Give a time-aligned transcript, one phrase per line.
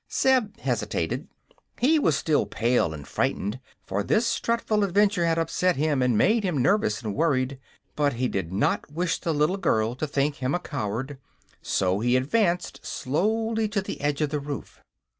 [0.11, 1.27] Zeb hesitated.
[1.77, 6.43] He was still pale and frightened, for this dreadful adventure had upset him and made
[6.43, 7.59] him nervous and worried.
[7.95, 11.19] But he did not wish the little girl to think him a coward,
[11.61, 14.81] so he advanced slowly to the edge of the roof.